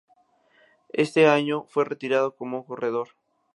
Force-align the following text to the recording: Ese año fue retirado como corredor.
Ese 0.93 1.27
año 1.27 1.67
fue 1.69 1.85
retirado 1.85 2.35
como 2.35 2.65
corredor. 2.65 3.09